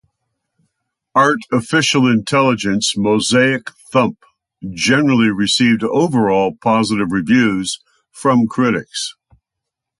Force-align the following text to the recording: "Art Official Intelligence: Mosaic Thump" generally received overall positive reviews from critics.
"Art 1.13 1.37
Official 1.51 2.07
Intelligence: 2.09 2.97
Mosaic 2.97 3.69
Thump" 3.91 4.17
generally 4.73 5.29
received 5.29 5.83
overall 5.83 6.57
positive 6.59 7.11
reviews 7.11 7.79
from 8.09 8.47
critics. 8.47 9.13